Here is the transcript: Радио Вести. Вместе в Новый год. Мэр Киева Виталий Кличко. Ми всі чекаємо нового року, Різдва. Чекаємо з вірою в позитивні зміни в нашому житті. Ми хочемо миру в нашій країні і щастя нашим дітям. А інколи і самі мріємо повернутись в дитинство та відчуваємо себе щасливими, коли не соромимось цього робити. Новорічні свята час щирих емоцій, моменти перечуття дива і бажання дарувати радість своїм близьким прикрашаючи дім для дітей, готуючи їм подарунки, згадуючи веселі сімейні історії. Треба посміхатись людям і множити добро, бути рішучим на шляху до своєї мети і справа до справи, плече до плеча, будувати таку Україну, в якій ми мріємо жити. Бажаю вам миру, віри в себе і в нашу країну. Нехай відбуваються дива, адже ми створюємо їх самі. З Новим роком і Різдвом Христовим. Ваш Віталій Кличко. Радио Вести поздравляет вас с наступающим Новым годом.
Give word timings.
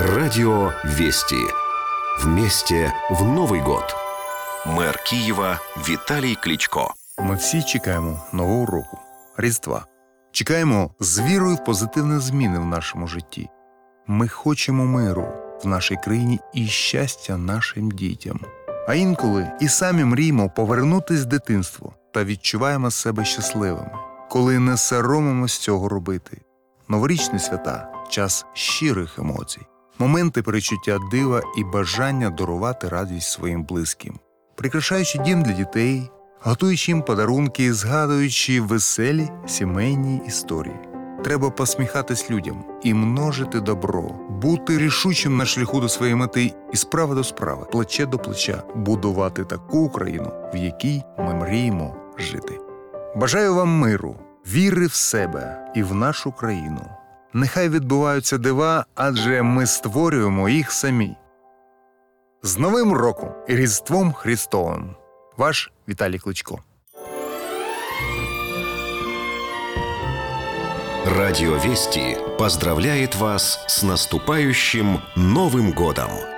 Радио 0.00 0.72
Вести. 0.84 1.44
Вместе 2.22 2.92
в 3.10 3.24
Новый 3.24 3.60
год. 3.60 3.84
Мэр 4.64 4.96
Киева 4.98 5.60
Виталий 5.76 6.34
Кличко. 6.34 6.94
Ми 7.18 7.34
всі 7.34 7.62
чекаємо 7.62 8.22
нового 8.32 8.66
року, 8.66 8.98
Різдва. 9.36 9.86
Чекаємо 10.32 10.90
з 11.00 11.20
вірою 11.20 11.56
в 11.56 11.64
позитивні 11.64 12.20
зміни 12.20 12.58
в 12.58 12.64
нашому 12.64 13.06
житті. 13.06 13.48
Ми 14.06 14.28
хочемо 14.28 14.84
миру 14.84 15.28
в 15.64 15.66
нашій 15.66 15.96
країні 16.04 16.40
і 16.54 16.66
щастя 16.66 17.36
нашим 17.36 17.90
дітям. 17.90 18.40
А 18.88 18.94
інколи 18.94 19.50
і 19.60 19.68
самі 19.68 20.04
мріємо 20.04 20.50
повернутись 20.50 21.20
в 21.20 21.26
дитинство 21.26 21.94
та 22.14 22.24
відчуваємо 22.24 22.90
себе 22.90 23.24
щасливими, 23.24 23.92
коли 24.30 24.58
не 24.58 24.76
соромимось 24.76 25.58
цього 25.58 25.88
робити. 25.88 26.40
Новорічні 26.88 27.38
свята 27.38 27.92
час 28.08 28.46
щирих 28.52 29.18
емоцій, 29.18 29.66
моменти 29.98 30.42
перечуття 30.42 30.98
дива 31.10 31.42
і 31.58 31.64
бажання 31.64 32.30
дарувати 32.30 32.88
радість 32.88 33.30
своїм 33.30 33.64
близьким 33.64 34.18
прикрашаючи 34.58 35.18
дім 35.18 35.42
для 35.42 35.52
дітей, 35.52 36.10
готуючи 36.40 36.92
їм 36.92 37.02
подарунки, 37.02 37.74
згадуючи 37.74 38.60
веселі 38.60 39.28
сімейні 39.46 40.22
історії. 40.26 40.76
Треба 41.24 41.50
посміхатись 41.50 42.30
людям 42.30 42.64
і 42.82 42.94
множити 42.94 43.60
добро, 43.60 44.10
бути 44.30 44.78
рішучим 44.78 45.36
на 45.36 45.46
шляху 45.46 45.80
до 45.80 45.88
своєї 45.88 46.14
мети 46.14 46.54
і 46.72 46.76
справа 46.76 47.14
до 47.14 47.24
справи, 47.24 47.66
плече 47.72 48.06
до 48.06 48.18
плеча, 48.18 48.62
будувати 48.74 49.44
таку 49.44 49.78
Україну, 49.78 50.32
в 50.54 50.56
якій 50.56 51.02
ми 51.18 51.34
мріємо 51.34 51.96
жити. 52.18 52.58
Бажаю 53.16 53.54
вам 53.54 53.68
миру, 53.68 54.16
віри 54.46 54.86
в 54.86 54.94
себе 54.94 55.72
і 55.74 55.82
в 55.82 55.94
нашу 55.94 56.32
країну. 56.32 56.80
Нехай 57.32 57.68
відбуваються 57.68 58.38
дива, 58.38 58.84
адже 58.94 59.42
ми 59.42 59.66
створюємо 59.66 60.48
їх 60.48 60.72
самі. 60.72 61.16
З 62.42 62.58
Новим 62.58 62.92
роком 62.92 63.30
і 63.48 63.56
Різдвом 63.56 64.12
Христовим. 64.12 64.96
Ваш 65.36 65.72
Віталій 65.88 66.18
Кличко. 66.18 66.58
Радио 71.06 71.58
Вести 71.58 72.18
поздравляет 72.38 73.16
вас 73.16 73.64
с 73.66 73.82
наступающим 73.82 74.98
Новым 75.16 75.74
годом. 75.74 76.37